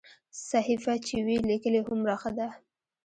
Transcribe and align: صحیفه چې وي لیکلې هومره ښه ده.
صحیفه 0.49 0.93
چې 1.05 1.15
وي 1.25 1.37
لیکلې 1.49 1.81
هومره 1.87 2.13
ښه 2.21 2.31
ده. 2.37 2.47